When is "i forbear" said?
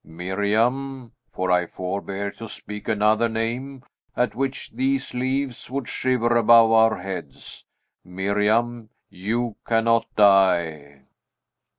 1.51-2.31